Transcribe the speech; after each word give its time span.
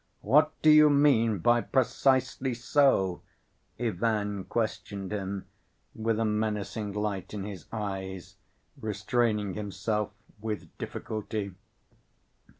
"What 0.21 0.59
do 0.63 0.71
you 0.71 0.89
mean 0.89 1.37
by 1.37 1.61
'precisely 1.61 2.55
so'?" 2.55 3.21
Ivan 3.79 4.45
questioned 4.45 5.11
him, 5.11 5.45
with 5.93 6.19
a 6.19 6.25
menacing 6.25 6.93
light 6.93 7.35
in 7.35 7.43
his 7.43 7.67
eyes, 7.71 8.37
restraining 8.79 9.53
himself 9.53 10.09
with 10.39 10.75
difficulty. 10.79 11.53